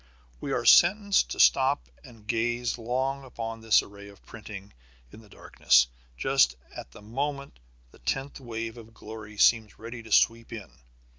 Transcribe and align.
We 0.39 0.51
are 0.51 0.65
sentenced 0.65 1.29
to 1.29 1.39
stop 1.39 1.87
and 2.03 2.25
gaze 2.25 2.79
long 2.79 3.23
upon 3.23 3.61
this 3.61 3.83
array 3.83 4.07
of 4.07 4.25
printing 4.25 4.73
in 5.11 5.21
the 5.21 5.29
darkness, 5.29 5.85
just 6.17 6.55
at 6.75 6.89
the 6.89 7.03
moment 7.03 7.59
the 7.91 7.99
tenth 7.99 8.39
wave 8.39 8.79
of 8.79 8.95
glory 8.95 9.37
seems 9.37 9.77
ready 9.77 10.01
to 10.01 10.11
sweep 10.11 10.51
in. 10.53 10.71